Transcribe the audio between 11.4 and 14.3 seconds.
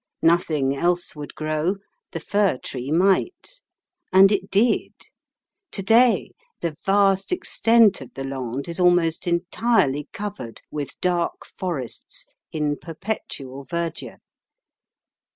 forests in perpetual verdure.